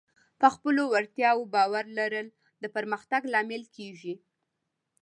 په 0.39 0.47
خپلو 0.55 0.83
وړتیاوو 0.93 1.49
باور 1.53 1.85
لرل 1.97 2.27
د 2.61 2.63
پرمختګ 2.75 3.21
لامل 3.33 3.63
کېږي. 3.75 4.15